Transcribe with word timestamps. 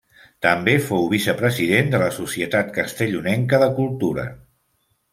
També 0.45 0.71
fou 0.85 1.05
vicepresident 1.11 1.93
de 1.93 2.01
la 2.05 2.09
Societat 2.17 2.75
Castellonenca 2.81 3.63
de 3.67 3.71
Cultura. 3.81 4.29